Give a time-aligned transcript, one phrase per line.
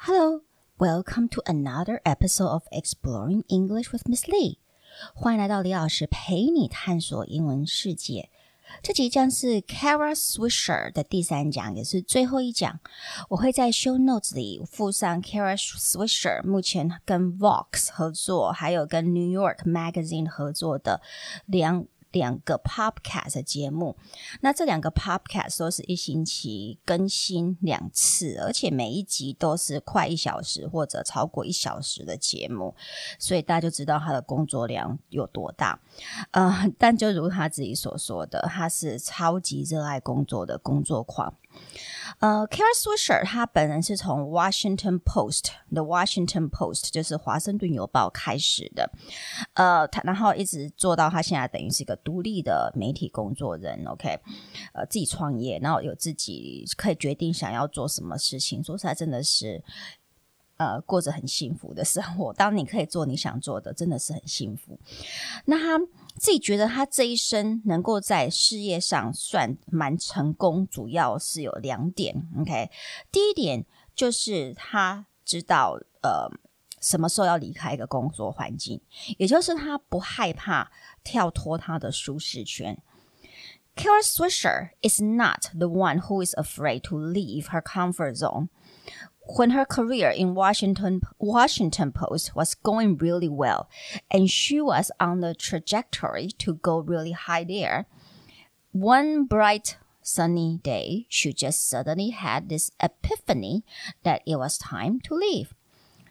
[0.00, 0.42] Hello,
[0.78, 4.58] welcome to another episode of Exploring English with Miss Lee.
[5.14, 8.30] 欢迎来到李老师陪你探索英文世界。
[8.82, 12.80] 这集将是 Kara Swisher 的第三讲，也是最后一讲。
[13.30, 21.00] 我会在 Show Notes 里附上 Kara Swisher 目前跟 Vox 合作，还有跟 New York Magazine 合作的
[21.46, 21.86] 两。
[22.11, 23.97] 两个 podcast 节目，
[24.41, 32.75] 那这两个 podcast 都是一星期更新两次，而且每一集都是快一小时或者超过一小时的节目，
[33.17, 35.79] 所以大家就知道他的工作量有多大。
[36.31, 41.33] 呃，但就如他自己所说的，他是超级热爱工作的工作狂。
[42.19, 48.91] 呃，Kara Swisher 他本人是从 Washington Post，The Washington Post 就是华盛顿邮报开始的，
[49.53, 54.19] 呃，他然后一直做到他现在等于是一个独立的媒体工作人，OK，
[54.73, 59.63] 呃，自己创业，然后有自己可以决定想要做什么事情，说实在真的是。
[60.57, 62.31] 呃，过着很幸福的生活。
[62.33, 64.79] 当你可以做你想做的，真的是很幸福。
[65.45, 65.83] 那他
[66.21, 72.15] 自己觉得，他这一生能够在事业上算蛮成功，主要是有两点。
[72.39, 72.69] OK，
[73.11, 76.29] 第一点就是他知道，呃，
[76.79, 78.79] 什么时候要离开一个工作环境，
[79.17, 80.71] 也就是他不害怕
[81.03, 82.79] 跳脱他的舒适圈。
[83.75, 88.49] Kara Swisher is not the one who is afraid to leave her comfort zone.
[89.37, 93.69] When her career in Washington Washington Post was going really well,
[94.09, 97.85] and she was on the trajectory to go really high there,
[98.71, 103.63] one bright sunny day, she just suddenly had this epiphany
[104.03, 105.53] that it was time to leave.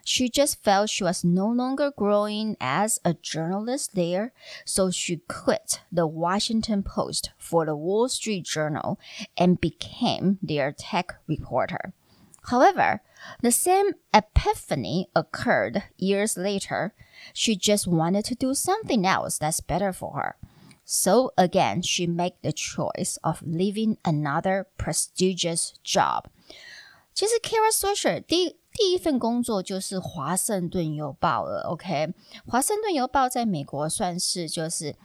[0.09, 5.81] She just felt she was no longer growing as a journalist there, so she quit
[5.92, 9.00] the Washington Post for the Wall Street Journal
[9.36, 11.94] and became their tech reporter.
[12.50, 13.02] However,
[13.42, 16.94] the same epiphany occurred years later.
[17.34, 20.36] She just wanted to do something else that's better for her.
[20.83, 26.30] So again, she made the choice of leaving another prestigious job.
[27.16, 31.68] 其实 Kara Swisher 第 第一份工作就是华盛顿邮报了。
[31.68, 32.14] OK，
[32.46, 34.96] 华盛顿邮报在美国算是就是。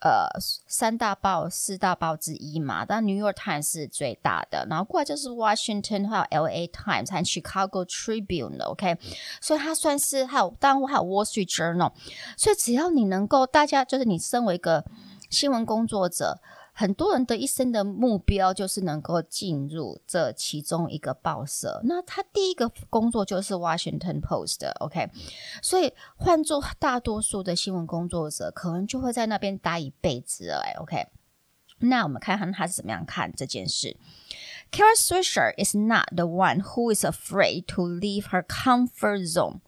[0.00, 0.28] 呃，
[0.66, 8.98] 三大报、四大报之一嘛，但 New York Times 是最大的，然后过来就是 Washington，还有 LA Times 和 Chicago Tribune，OK，
[9.40, 11.90] 所以它算是还有，当然还有 Wall Street Journal，
[12.36, 14.84] 所以只要你能够，大家就是你身为一个
[15.30, 16.38] 新闻工作者。
[16.76, 21.80] 很多人的一生的目标就是能够进入这其中一个报社。
[21.84, 25.08] 那他第一个工作就是 Washington Post，OK？
[25.62, 31.06] 所以换做大多数的新闻工作者，可能就会在那边待一辈子了，OK？
[31.78, 33.96] 那我们看看他是怎么样看这件事。
[34.72, 39.60] Kara Swisher is not the one who is afraid to leave her comfort zone.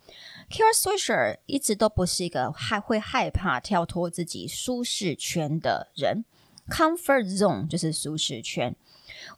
[0.50, 6.24] Kara Swisher 一直都不是一个害会害怕跳脱自己舒适圈的人。
[6.69, 8.75] Comfort zone 就是舒适圈。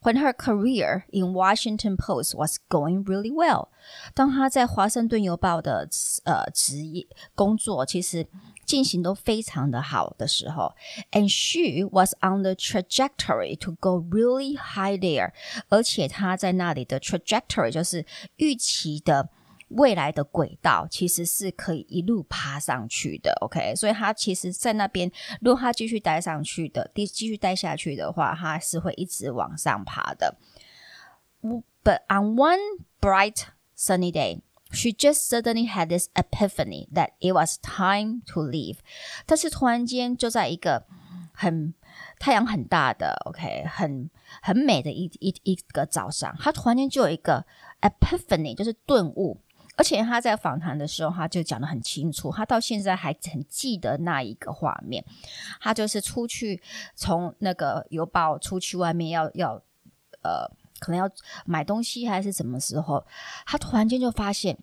[0.02, 3.70] When her career in Washington Post was going really well，
[4.14, 5.90] 当她在华盛顿邮报的
[6.24, 8.28] 呃职业工作其实
[8.66, 10.74] 进行都非常的好的时候，
[11.12, 15.32] and she was on the trajectory to go really high there，
[15.70, 18.06] 而且她在那里的 trajectory 就是
[18.38, 19.30] 预期的。
[19.69, 23.75] 未来的轨道其实是可以一路爬上去的，OK？
[23.77, 30.37] 所以他其实，在那边，如果他继续待上去的，继继续待下去的话，他是会一直往上爬的。
[31.43, 32.61] But on one
[33.01, 33.43] bright
[33.77, 34.41] sunny day,
[34.71, 38.79] she just suddenly had this epiphany that it was time to leave。
[39.27, 40.87] 但是突然间，就在一个
[41.33, 41.75] 很
[42.19, 44.09] 太阳很大的，OK，很
[44.41, 47.45] 很美的一一一个早上，他突然间就有一个
[47.83, 49.39] epiphany，就是顿悟。
[49.79, 55.05] 而且他在访谈的时候，他就讲得很清楚，他到现在还很记得那一个画面。
[55.61, 56.61] 他就是出去
[56.97, 59.55] 从那个邮报出去外面要要
[60.23, 60.51] 呃，
[60.81, 61.09] 可能要
[61.47, 63.07] 买东西还是什么时候，
[63.47, 64.59] 他突然间就发现，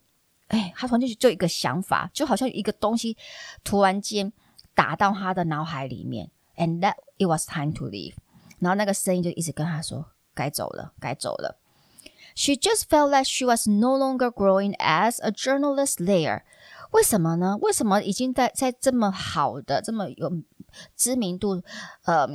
[0.49, 3.15] 哎，他突然间就就一个想法，就好像一个东西
[3.63, 4.31] 突然间
[4.73, 8.15] 打到他的脑海里面，and that it was time to leave。
[8.59, 11.57] 然后那个声音就一直跟他说，该走了，该走了。
[12.34, 16.42] She just felt like she was no longer growing as a journalist there。
[16.92, 17.58] 为什么呢？
[17.60, 20.32] 为什么已经在在这么好的、这么有
[20.96, 21.62] 知名度、
[22.04, 22.26] 呃，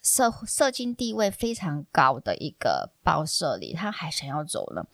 [0.00, 4.84] 社社经地位非常高的一个报社里，她还想要走呢？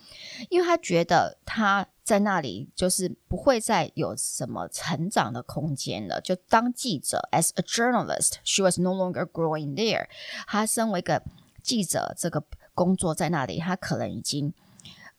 [0.49, 6.21] 因为她觉得她在那里就是不会再有什么成长的空间了。
[6.21, 10.09] 就当记者，as a journalist，she was no longer growing there。
[10.47, 11.23] 她身为一个
[11.63, 12.43] 记者，这个。
[12.81, 14.53] 工作在那里，他可能已经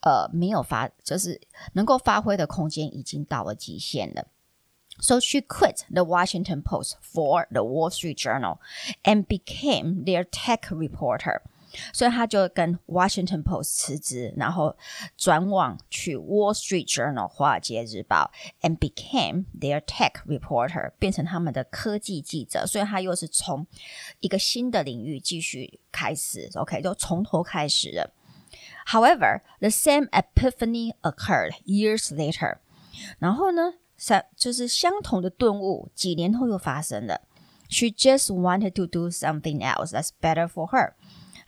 [0.02, 1.40] 呃没有发，就是
[1.74, 4.28] 能够发挥的空间已经到了极限了。
[5.00, 8.58] So she quit the Washington Post for the Wall Street Journal
[9.04, 11.42] and became their tech reporter.
[11.94, 14.76] 所以他就跟 Washington Post 辞职，然后
[15.16, 18.32] 转往去 Wall Street Journal 华尔街日报，
[18.62, 22.66] and became their tech reporter，变成他们的科技记者。
[22.66, 23.68] 所以他又是从
[24.22, 28.12] 一个新的领域继续开始，OK，就从头开始了。
[28.88, 32.58] However, the same epiphany occurred years later。
[33.20, 37.22] 然后呢，相就是相同的顿悟，几年后又发生了。
[37.70, 40.94] She just wanted to do something else that's better for her。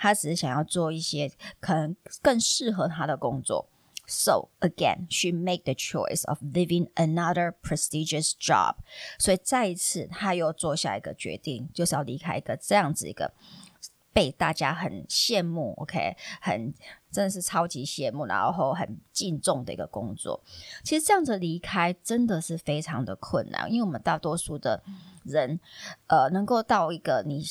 [0.05, 3.67] 他只是想要做一些可能更适合他的工作。
[4.07, 8.75] So again, she made the choice of leaving another prestigious job。
[9.19, 13.33] 所以再一次，他又做下一个决定，就是要离开一个这样子一个。
[14.13, 16.73] 被大家很羡慕，OK，很
[17.11, 20.41] 真的是超级羡慕，然后很敬重的一个工作。
[20.85, 24.81] 其实这样子离开真的是非常的困难，因为我们大多数的
[25.25, 25.59] 人，
[26.07, 27.43] 呃，能够到一个你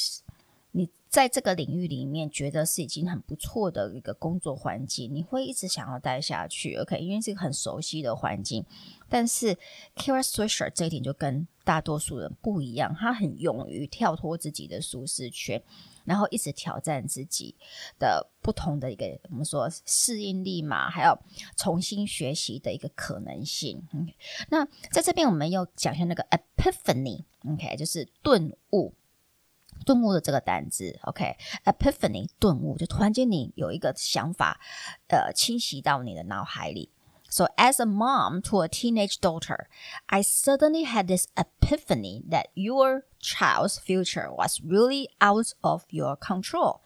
[1.14, 8.66] 在这个领域里面觉得是已经很不错的一个工作环境，你会一直想要待下去，OK，因为是一个很熟悉的环境。
[9.08, 9.56] 但是
[9.96, 15.62] Kara Swisher 这一点就跟大多数人不一样，他很勇于跳脱自己的舒适圈。
[16.04, 17.56] 然后一直挑战自己
[17.98, 21.18] 的不同的一个我们说适应力嘛，还有
[21.56, 23.82] 重新学习的一个可能性。
[23.94, 24.14] OK？
[24.50, 28.94] 那在这边我们要讲一下那个 epiphany，OK，就是顿悟，
[29.87, 32.29] 顿悟的这个单字，OK，epiphany，okay?
[32.39, 34.61] 顿悟，就突然间你有一个想法，
[35.09, 36.91] 呃，侵袭到你的脑海里。
[37.31, 39.67] So as a mom to a teenage daughter,
[40.07, 46.81] I suddenly had this epiphany that your child's future was really out of your control.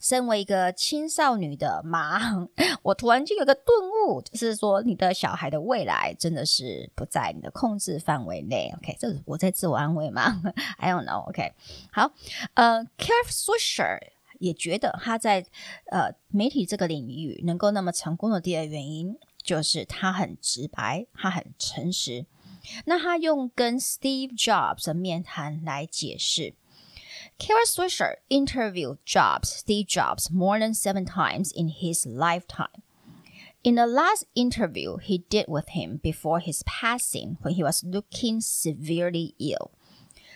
[0.00, 2.48] 身为一个青少女的妈，
[2.82, 3.66] 我突然间有个顿
[4.06, 8.72] 悟，就是说你的小孩的未来真的是不在你的控制范围内。
[8.78, 10.40] OK，这是我在自我安慰吗
[10.78, 11.28] ？I don't know。
[11.28, 11.52] OK，
[11.92, 12.12] 好，
[12.54, 13.98] 呃，Kara Swisher
[14.38, 15.46] 也觉得他在
[15.90, 19.18] 呃媒体这个领域能够那么成功的第二原因。
[19.42, 22.26] 就是他很直白，他很诚实。
[22.84, 26.52] 那他用跟 Steve Jobs 的面谈来解释。
[27.40, 32.82] Kara Swisher interviewed Jobs, Steve Jobs, more than seven times in his lifetime.
[33.64, 38.42] In the last interview he did with him before his passing, when he was looking
[38.42, 39.72] severely ill,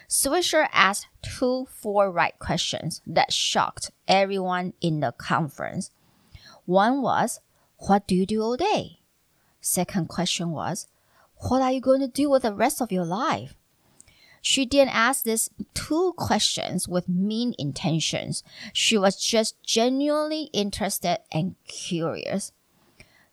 [0.08, 5.90] Swisher asked two forthright questions that shocked everyone in the conference.
[6.64, 7.40] One was,
[7.76, 9.00] What do you do all day?
[9.60, 10.88] Second question was,
[11.36, 13.54] What are you going to do with the rest of your life?
[14.43, 18.43] She didn't ask these two questions with mean intentions.
[18.73, 22.51] She was just genuinely interested and curious.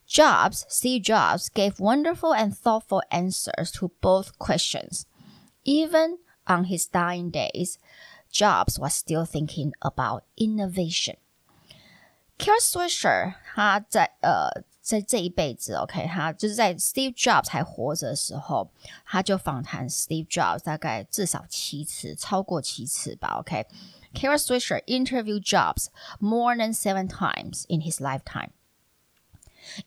[0.06, 5.06] Jobs, Steve Jobs, gave wonderful and thoughtful answers to both questions.
[5.64, 7.78] Even on his dying days,
[8.30, 11.16] Jobs was still thinking about innovation.
[12.38, 18.70] Kara Swisher 他在呃 在这一辈子，OK，他就是在 Steve Jobs 还活着的时候，
[19.04, 25.88] 他就访谈 Steve Jobs 大概至少七次，超过七次吧，OK。Kara Swisher interviewed Jobs
[26.20, 28.50] more than seven times in his lifetime.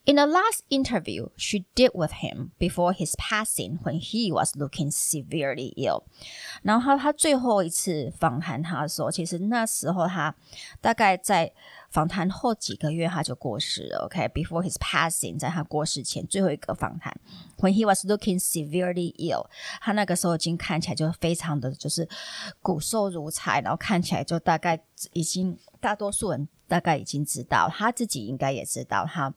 [0.05, 4.91] In the last interview she did with him before his passing, when he was looking
[4.91, 6.03] severely ill，
[6.61, 10.35] 然后他他最后一次访谈他的时候，其实那时候他
[10.81, 11.53] 大概在
[11.94, 14.04] 访谈后几个月他就过世了。
[14.04, 14.68] OK，before、okay?
[14.68, 17.18] his passing，在他过世前最后一个访谈
[17.58, 19.46] ，when he was looking severely ill，
[19.80, 22.06] 他那个时候已经看起来就非常的就是
[22.60, 24.78] 骨瘦如柴，然后看起来就大概
[25.12, 26.48] 已经大多数人。
[26.66, 29.32] 大概已经知道，他自己应该也知道，他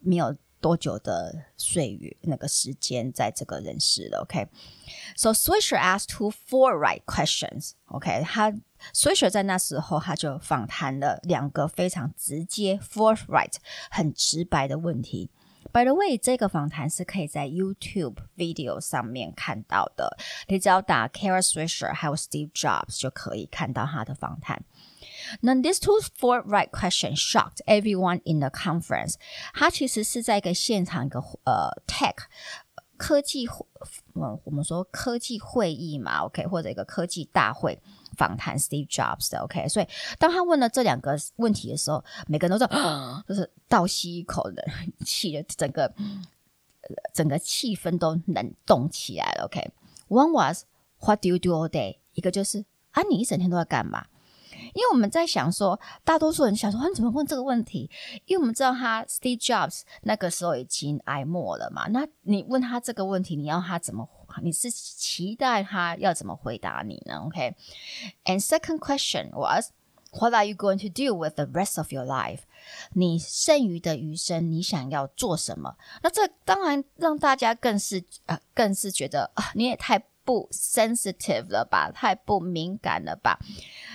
[0.00, 4.20] 没有多久的岁月那个时间在这个人世了。
[4.20, 7.72] OK，so Swisher asked two forthright questions。
[7.86, 8.54] OK，他
[8.94, 13.54] Swisher 在那时候他就访谈了两个非常直接 forthright
[13.90, 15.30] 很直白的问题。
[15.72, 24.64] By the way，这个访谈是可以在 YouTube video 上面看到的，你只要打 Kara Swisher 还有 Steve Jobs 就可以看到他的访谈。
[25.40, 29.14] 那 these two forthright questions shocked everyone in the conference。
[29.54, 32.16] 他其实是在一个现场一个呃 tech
[32.98, 33.46] 科技，
[34.14, 37.80] 嗯，我们说科技会议嘛，OK，或者一个科技大会
[38.16, 39.68] 访谈 Steve Jobs 的，OK。
[39.68, 39.86] 所以
[40.18, 44.56] 当他问了这两个问题的时候，每个人都说，就是倒吸一口冷
[45.04, 45.92] 气的，整个
[47.14, 49.72] 整个气氛都冷冻起来了，OK。
[50.08, 50.64] One was
[51.00, 51.98] What do you do all day？
[52.14, 54.06] 一个就是啊，你一整天都在干嘛？
[54.74, 57.90] 因为我们在想说，大多数人想说，你怎么问这个问题？
[58.26, 61.88] 因为我们知道他 Steve Jobs 那个时候已经挨末了嘛。
[61.88, 64.08] 那你问他这个问题，你要他怎么？
[64.42, 69.70] 你是期待他要怎么回答你呢？OK？And、second question was,
[70.12, 72.40] What are you going to do with the rest of your life？
[72.92, 75.76] 你剩余的余生，你想要做什么？
[76.02, 80.04] 那这当然让大家更是呃，更是觉得啊，你也太。
[80.24, 81.90] 不 sensitive 了吧？
[81.90, 83.40] 太不敏感了吧？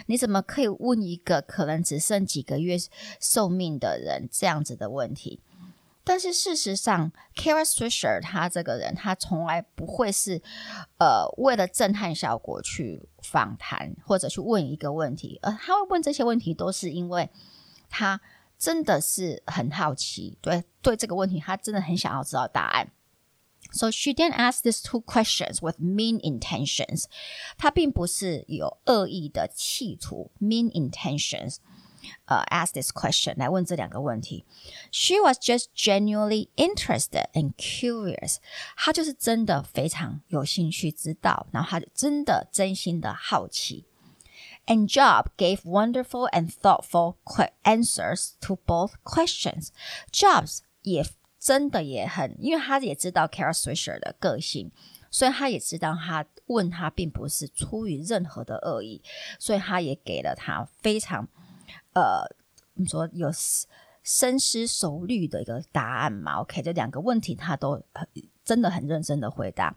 [0.07, 2.75] 你怎么可以问一个可能只剩几个月
[3.21, 5.39] 寿命的人这样子的问题？
[6.07, 10.41] 但是事实上，Kara Swisher 他这个人，他从来不会是
[10.99, 17.29] 呃为了震撼效果去访谈或者去问一个问题，而他会问这些问题，都是因为
[17.89, 18.21] 他
[18.57, 22.89] 真的是很好奇，对对这个问题，他真的很想要知道答案。
[23.73, 27.03] So she didn't ask these two questions with mean intentions.
[27.57, 31.57] 她并不是有恶意的企图，mean intentions，
[32.26, 34.44] 呃、uh,，ask this question 来问这两个问题。
[34.90, 38.36] She was just genuinely interested and curious.
[38.76, 43.86] 她就是真的非常有兴趣知道，然后她就真的真心的好奇。
[44.66, 47.16] And Job gave wonderful and thoughtful
[47.64, 49.68] answers to both questions.
[50.12, 51.06] Jobs 也。
[51.42, 54.70] 真的也很，因为他也知道 Kara Swisher 的个性，
[55.10, 59.02] 所以他也知道他问他并不是出于任何的恶意，
[59.40, 61.26] 所以他也给了他非常
[61.97, 62.23] 呃，
[62.75, 63.31] 你说有
[64.03, 67.81] 深思熟虑的一个答案嘛？OK，这两个问题他都
[68.43, 69.75] 真的很认真的回答。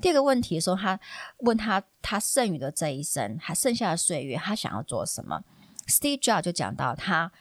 [0.00, 1.00] 第二个问题的时候，他
[1.38, 5.42] 问他他剩余的这一生，还剩下的岁月，他想要做什么
[5.86, 7.32] ？Steve Jobs 就讲到他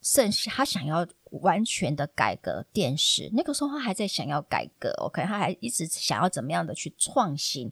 [0.00, 1.06] 剩下他想要。
[1.30, 7.70] 完全的改革电视，那个时候他还在想要改革，OK，他还一直想要怎么样的去创新。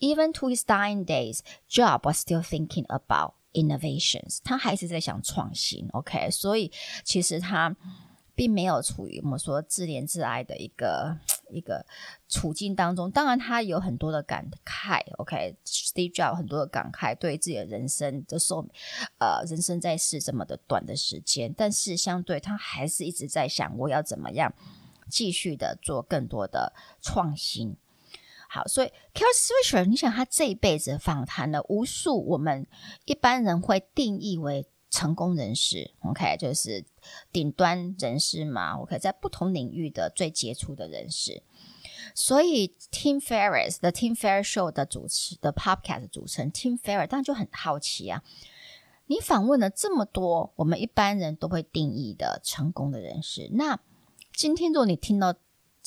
[0.00, 4.38] Even to his dying days, Job was still thinking about innovations。
[4.44, 6.70] 他还是在想创新，OK，所以
[7.04, 7.76] 其实他。
[8.38, 11.18] 并没有处于我们说自怜自哀的一个
[11.50, 11.84] 一个
[12.28, 15.00] 处境当中，当然他有很多的感慨。
[15.16, 18.64] OK，Steve Jobs 很多的感慨，对自己的人生的寿，
[19.18, 24.54] 呃，人生在世这么的短的时间，但是相对他还是一直在想，我要怎么样
[25.10, 26.72] 继续的做更多的
[27.02, 27.76] 创新。
[28.48, 32.66] 好，所以 Kara Swisher，你想他这一辈子访谈了无数我们
[33.04, 34.66] 一般人会定义为。
[34.90, 36.82] 成功人士，OK，就是
[37.30, 41.42] 顶端人士嘛，OK，在不同领域的最杰出的人士。
[42.14, 48.24] 所以，Tim Ferriss 的 Tim Ferriss Show 的主持的 Podcast 主持人 Tim Ferriss 当然就很好奇啊，
[49.08, 53.78] 你访问了这么多我们一般人都会定义的成功的人士，那
[54.32, 55.34] 今天如果你听到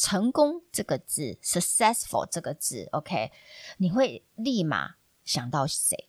[0.00, 3.32] 成功这个字，successful 这个字，OK，
[3.78, 6.08] 你会立马想到谁？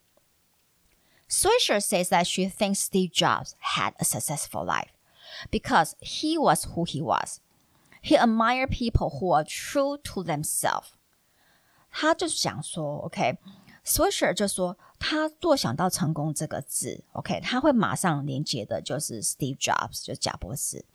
[1.29, 4.91] Swisher says that she thinks Steve Jobs had a successful life
[5.51, 7.39] because he was who he was.
[8.01, 10.91] He admired people who are true to themselves.
[11.91, 14.34] 他就想说，OK，Swisher、okay?
[14.34, 20.86] 就说他若想到成功这个字，OK，他会马上连接的就是 Steve Jobs，就贾伯斯，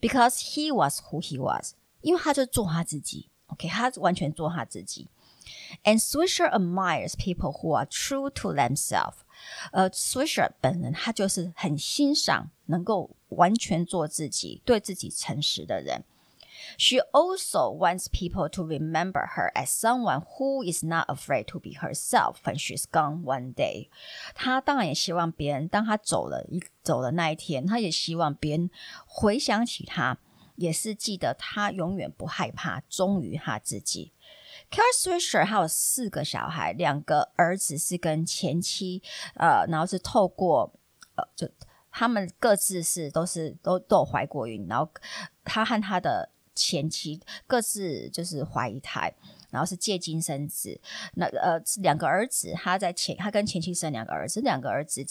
[0.00, 5.08] because he was who he was， 因为他就做他自己，OK，他完全做他自己。
[5.84, 9.16] And Swisher admires people who are true to themselves.
[9.72, 16.04] 呃，Swisher 本人他就是很欣赏能够完全做自己、对自己诚实的人。
[16.78, 22.36] She also wants people to remember her as someone who is not afraid to be herself
[22.44, 23.88] when she's gone one day。
[24.34, 28.70] 她当然也希望别人当她走了一走了那一天，她也希望别人
[29.06, 30.16] 回想起她，
[30.59, 34.11] 也是记得他永远不害怕，忠于他自己。
[34.69, 39.01] Kara Swisher 还有四个小孩，两个儿子是跟前妻，
[39.35, 40.73] 呃，然后是透过，
[41.15, 41.49] 呃，就
[41.89, 44.91] 他们各自是都是都都有怀过孕，然后
[45.45, 49.13] 他和他的前妻各自就是怀一胎。
[49.49, 50.79] 然后是借精生子，
[51.15, 55.05] 那呃两个儿子，他在前他跟前妻生两个儿子，两个儿子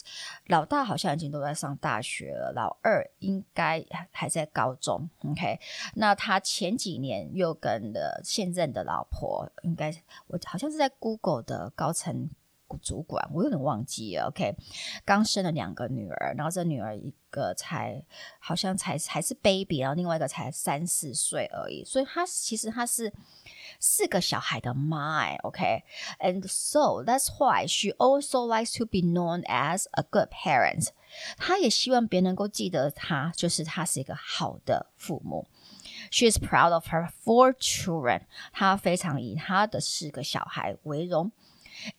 [0.47, 5.09] 老大好像已经都在上大学了，老二应该还在高中。
[5.25, 5.59] OK，
[5.95, 9.95] 那他前几年又跟了现任的老婆，应该
[10.29, 12.31] 我好像是在 Google 的高层
[12.77, 14.27] 主管，我有点忘记了。
[14.27, 14.55] OK，
[15.05, 18.05] 刚生了两个女儿，然后这女儿一个才
[18.39, 23.13] 好像才还是 baby，然后另外一个才三四岁而已，所以她其实她是。
[23.81, 30.89] 四个小孩的妈，OK，and、so that's why she also likes to be known as a good parent。
[31.37, 35.47] 她也希望别人能够记得她，就是她是一个好的父母。
[36.11, 38.23] She is proud of her four children。
[38.53, 41.31] 她非常以她的四个小孩为荣。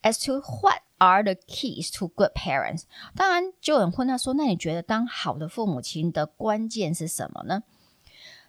[0.02, 2.85] As to what are the keys to good parents。
[3.14, 7.62] 当然，就有人问他说：“那你觉得当好的父母亲的关键是什么呢？”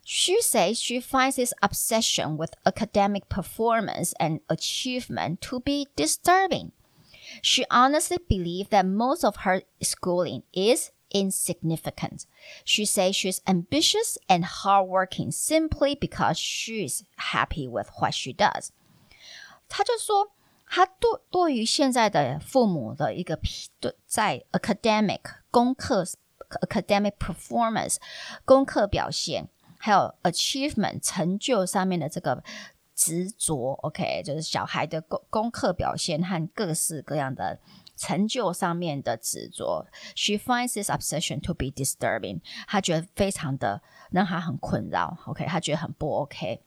[0.08, 6.72] She says she finds this obsession with academic performance and achievement to be disturbing.
[7.42, 12.28] She honestly believes that most of her schooling is insignificant.
[12.64, 18.70] She says she's ambitious and hardworking simply because she's happy with what she does.
[19.68, 20.32] 她就说，
[20.71, 23.39] 他对对于现在的父母的一个
[23.81, 26.05] 对在 academic 功课
[26.63, 27.97] academic performance
[28.45, 29.49] 功课表现，
[29.79, 32.43] 还有 achievement 成就上面的这个
[32.95, 37.59] 执着，OK，就是小孩的功功课表现和各式各样的。
[37.97, 39.87] 成就上面的执着
[40.17, 42.41] ，She finds this obsession to be disturbing。
[42.67, 45.19] 她觉得非常的让她很困扰。
[45.27, 46.63] OK，她觉得很不 OK。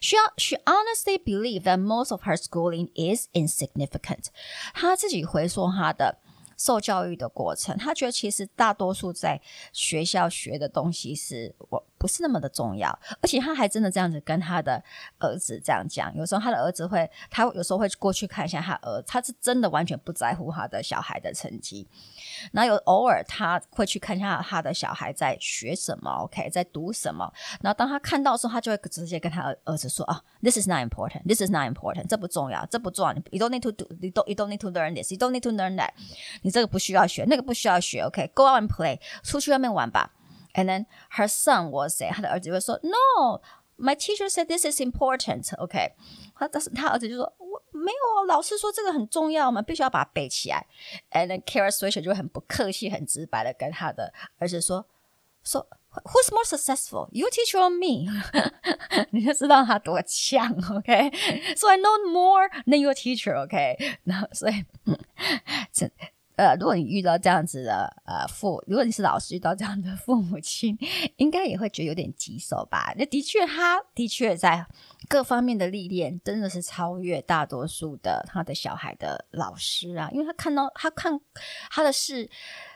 [0.00, 4.26] She she honestly believes that most of her schooling is insignificant。
[4.74, 6.18] 她自己回溯她的
[6.56, 9.40] 受教育的过程，她觉得其实大多数在
[9.72, 11.86] 学校学的东西是我。
[12.02, 12.90] 不是那么的重要，
[13.20, 14.82] 而且他还真的这样子跟他的
[15.20, 16.12] 儿子这样讲。
[16.16, 21.86] 有时候他的儿子会，他有时候会过去看一下他儿，他是真的完全不在乎他的小孩的成绩。
[22.50, 27.32] 然后有偶尔他会去看一下他的小孩在学什么，OK，在读什么。
[27.60, 31.22] 然后当他看到的时候，他就会直接跟他儿子说：“啊，This is not important.
[31.28, 32.08] This is not important.
[32.08, 33.14] 这不重要，这不重要。
[33.30, 33.86] You don't need to do.
[34.00, 34.26] You don't.
[34.26, 35.12] You don't need to learn this.
[35.12, 35.90] You don't need to learn that.
[36.42, 38.00] 你这个不需要学，那个不需要学。
[38.00, 38.98] OK，Go out and play.
[39.22, 40.10] 出去外面玩吧。”
[40.53, 45.93] And then her son was say，他的儿子会说，No，my teacher said this is important。OK，
[46.35, 50.65] 他但是他儿子就说，我没有啊，老师说这个很重要嘛，必须要把它背起来。
[51.11, 54.87] And then Kara Swisher 就很不客气、很直白的跟他的儿子说，
[55.43, 58.11] 说 Who's more successful, your teacher or me？
[59.11, 60.51] 你就知道他多强。
[60.75, 64.65] OK，So I know more than your teacher。OK，然后所以
[65.71, 65.91] 这。
[66.36, 70.76] 呃，如果你遇到这样子的呃父，如果你是老师遇到这样的父母亲，
[71.16, 72.94] 应该也会觉得有点棘手吧？
[72.96, 74.66] 那的确，他的确在
[75.08, 81.20] 各方面的历练真的是超越大多数的他的小孩的老师啊，因为他看到他看
[81.70, 82.28] 他的视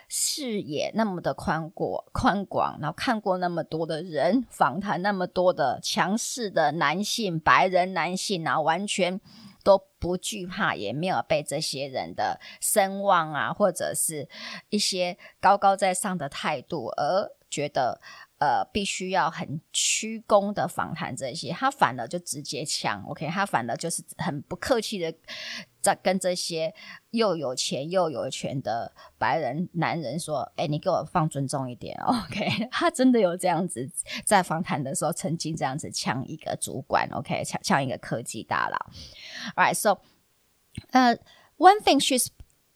[0.08, 9.18] 视野那么的宽阔宽广，然后看过那么多的人，访谈那么多的强势的男性白人男性，然后完全。
[9.66, 14.28] 都不惧怕，也没有被这些人的声望啊，或者是
[14.68, 18.00] 一些高高在上的态度而觉得
[18.38, 25.12] 呃必须要很屈躬的访谈这些，他反而就直接呛，OK，他反而就是很不客气的。
[25.86, 26.74] 在跟这些
[27.12, 33.88] 又有钱又有权的白人男人说：“哎、你给我放尊重一点，OK？” 他真的有这样子
[34.24, 37.44] 在访谈的时候曾经这样子呛一个主管，OK？
[37.44, 38.76] 呛呛一个科技大佬。
[39.54, 39.98] Alright，so，
[40.90, 41.16] 呃
[41.56, 42.26] ，one thing she's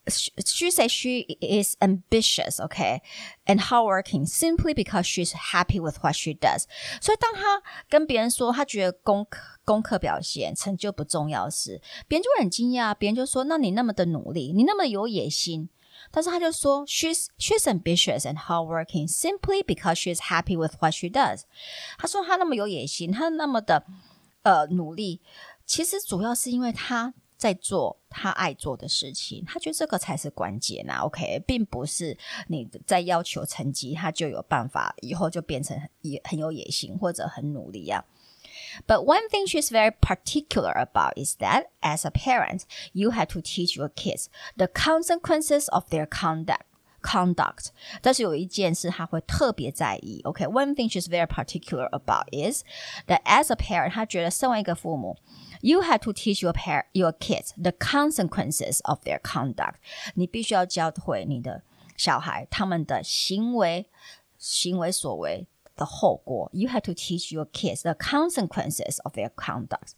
[0.08, 3.00] She says she is ambitious, okay,
[3.44, 6.64] and hardworking simply because she's happy with what she does.
[7.00, 12.92] 所以当她跟别人说她觉得功课功课表现成就不重要时，别人就会很惊讶。
[12.92, 15.68] 别人就说：“那你那么的努力，你那么有野心。”
[16.10, 21.42] 但是他就说：“She's she's ambitious and hardworking simply because she's happy with what she does。”
[21.98, 23.84] 他说他那么有野心，他那么的
[24.42, 25.20] 呃努力，
[25.64, 27.14] 其实主要是因为他。
[27.40, 30.98] 在做他爱做的事情，他觉得这个才是关键呐。
[31.04, 32.14] OK，并不是
[32.48, 38.04] 你在要求成绩，他就有办法以后就变成也很有野心或者很努力啊。
[38.87, 43.75] But one thing she's very particular about is that as a parent, you have to teach
[43.75, 46.63] your kids the consequences of their conduct.
[47.01, 47.67] Conduct，
[48.01, 50.21] 但是有一件事他会特别在意。
[50.23, 52.63] OK，one thing she's very particular about is
[53.05, 55.15] that as a parent，他觉得身为一个父母。
[55.61, 59.75] You have to teach your parent, your kids the consequences of their conduct.
[60.15, 61.61] 你必须要教会你的
[61.95, 63.87] 小孩他们的行为、
[64.39, 65.45] 行为所为。
[65.79, 69.91] 的后果，You have to teach your kids the consequences of their conduct.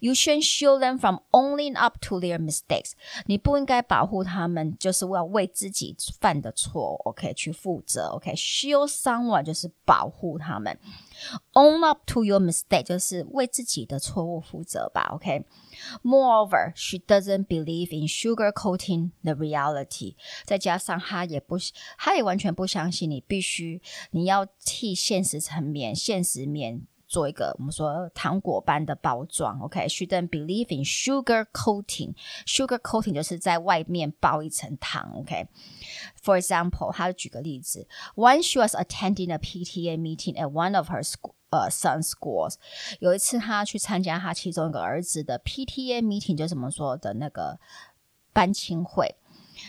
[0.00, 2.92] You shouldn't shield them from owning up to their mistakes.
[3.26, 10.78] 你不应该保护他们，就是要为自己犯的错，OK，去负责，OK，shield someone 就是保护他们
[11.53, 15.45] ，own up to your mistake 就是为自己的错误负责吧，OK。
[16.03, 20.15] Moreover, she doesn't believe in sugarcoating the reality.
[20.45, 21.57] 再加上她也不，
[21.97, 29.58] 她也完全不相信你必须，你要替现实层面、现实面做一个我们说糖果般的包装。
[29.60, 32.14] OK，she doesn't believe in sugarcoating.
[32.46, 35.10] Sugarcoating 就是在外面包一层糖。
[35.14, 41.32] OK，for example，她举个例子，Once she was attending a PTA meeting at one of her school.
[41.50, 42.56] 呃，son schools，
[43.00, 47.58] 有一次他去参加他其中一个儿子的 PTA meeting，就怎么说的那个
[48.34, 49.16] 班亲会。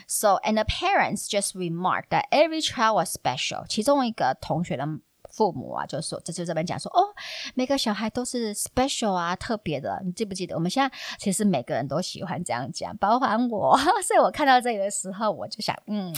[0.05, 3.65] So and the parents just remarked that every child was special。
[3.69, 4.85] 其中一个同学的。
[5.34, 7.12] 父母啊，就说，这就这边讲说，哦，
[7.54, 10.00] 每个小孩都是 special 啊，特别的。
[10.04, 10.54] 你记不记得？
[10.54, 13.76] 我们现在其实每个人都喜欢这样讲，包含我。
[14.06, 16.14] 所以我看到这里的时候，我就想，嗯，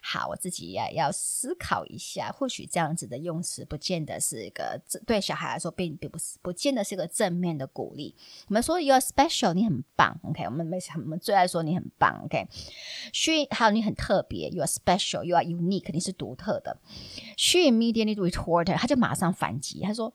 [0.00, 8.14] 好，我自己也要思考一下，或许这样子的用词，不见得是一个对小孩来说，并并不是，不见得是一个正面的鼓励。
[8.48, 10.44] 我们说 you are special，你很棒，OK？
[10.44, 16.76] 我们没我们最爱说你很棒，OK？she 还有你很特别，you are special，you are unique，你是独特的。
[17.36, 18.14] she immediately
[18.46, 18.76] returned。
[18.76, 20.12] 他就马上反击，他说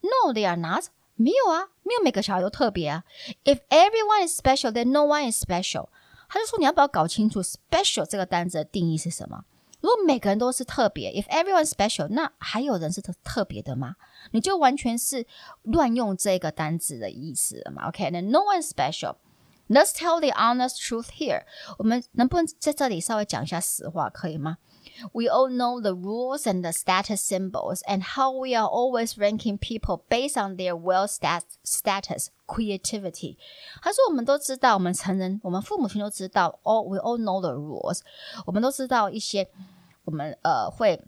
[0.00, 0.86] ：“No, they are not。
[1.16, 3.04] 没有啊，没有每个小孩都特别啊。
[3.44, 5.88] If everyone is special, then no one is special。”
[6.28, 9.44] 他就说：“你要不要搞清楚 ‘special’ 这个单词的定义是什么？
[9.80, 13.96] 如果每个人都是特别，if everyone is special，那还有人是特特别的吗？
[14.30, 15.26] 你就完全是
[15.62, 19.16] 乱用这个单词的意思了嘛？OK，那 no one is special。
[19.67, 21.43] Let's tell the honest truth here。
[21.77, 24.57] 我们能不能在这里稍微讲一下实话，可以吗？”
[25.13, 29.57] We all know the rules and the status symbols and how we are always ranking
[29.57, 33.37] people based on their wealth stat status creativity。
[33.81, 36.59] 他说：“我们都知道，我们成人，我们父母亲都知道。
[36.63, 38.01] All we all know the rules。
[38.45, 39.49] 我们都知道一些，
[40.05, 40.99] 我们呃会。”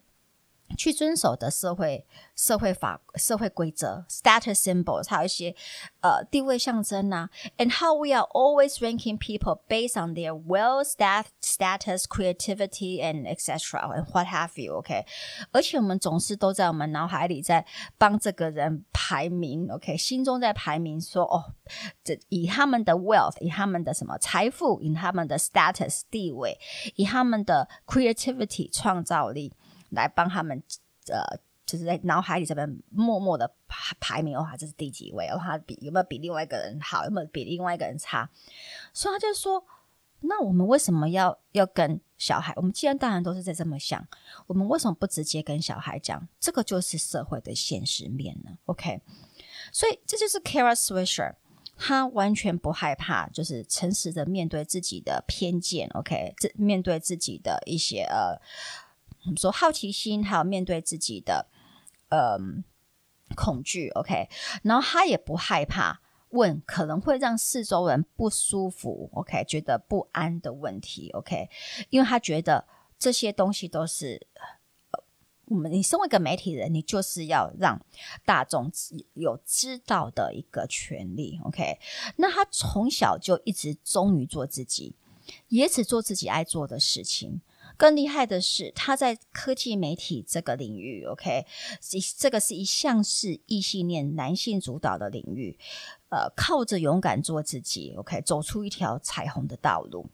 [0.77, 5.53] 去遵守的社会社会法社会规则 status symbols，还有一些
[5.99, 7.29] 呃地位象征呐、啊。
[7.57, 13.81] And how we are always ranking people based on their wealth, stat status, creativity, and etc.
[13.93, 14.75] and what have you.
[14.75, 15.05] OK，
[15.51, 17.65] 而且我们总是都在我们脑海里在
[17.97, 19.67] 帮这个人排名。
[19.69, 21.53] OK，心中在排名说哦，
[22.01, 26.57] 这以他们的 wealth，以他们的什么财富，以他们的 status 地位，
[26.95, 29.51] 以他们的 creativity 创造力。
[29.90, 30.62] 来帮他们，
[31.08, 31.22] 呃，
[31.64, 35.26] 就是在脑海里这边默默的排排名，哇，这是第几位？
[35.28, 37.04] 哦，他比有没有比另外一个人好？
[37.04, 38.28] 有没有比另外一个人差？
[38.92, 39.64] 所以他就说，
[40.20, 42.52] 那我们为什么要要跟小孩？
[42.56, 44.06] 我们既然当然都是在这么想，
[44.46, 46.28] 我们为什么不直接跟小孩讲？
[46.38, 49.00] 这个就是社会的现实面呢？OK，
[49.72, 51.34] 所以这就是 Kara Swisher，
[51.76, 55.88] 他完全不害怕，就是诚实的面对自己的偏见。
[55.94, 58.40] OK，这面对自己的一些呃。
[59.26, 61.46] 我们说好奇心，还有面对自己的
[62.08, 62.64] 嗯
[63.34, 64.28] 恐惧，OK，
[64.62, 71.50] 然后他也不害怕问可能会让四周人不舒服，OK，觉得不安的问题，OK，
[71.90, 72.66] 因为他觉得
[72.98, 74.26] 这些东西都是
[75.46, 77.84] 我们你身为一个媒体人，你就是要让
[78.24, 78.70] 大众
[79.14, 81.78] 有知道的一个权利，OK，
[82.16, 84.94] 那他从小就一直忠于做自己，
[85.48, 87.40] 也只做自己爱做的事情。
[87.76, 91.44] 更厉害的是，他在科技媒体这个领域，OK，
[92.16, 95.58] 这个是一向是异性恋男性主导的领域，
[96.08, 100.06] 呃，靠着勇敢做自己，OK，走出一条彩虹的道路。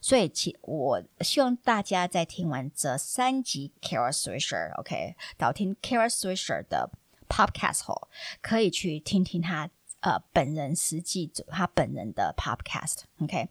[0.00, 6.90] 所以，其我希望大家在听完这三集 Kara Swisher，OK，导听 Kara Swisher 的
[7.28, 8.08] Podcast 后，
[8.42, 9.70] 可以去听听他。
[10.00, 13.48] 呃，本人实际他本人的 podcast，OK，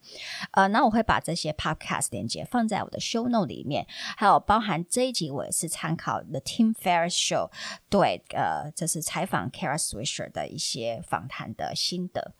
[0.51, 7.51] 呃，那我会把这些 podcast 连接放在我的 show note 里面，还有包含这一集我也是参考 The Tim Ferriss Show，
[7.89, 12.33] 对，呃，这是采访 Kara Swisher 的一些访谈的心得。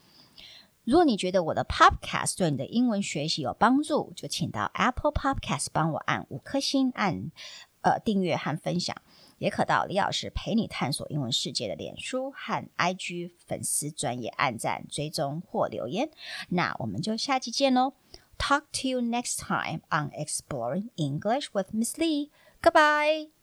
[0.86, 7.30] 如果你觉得我的 podcast 对你的英文学习有帮助，就请到 Apple Podcast 帮我按五颗星，按
[7.82, 8.96] 呃订阅和分享。
[9.38, 16.10] 也可到李老师陪你探索英文世界的脸书和 IG 粉丝专业按赞、追踪或留言。
[16.50, 17.93] 那我们就下期见喽
[18.38, 22.30] ！Talk to you next time on Exploring English with Miss Lee.
[22.62, 23.37] Goodbye.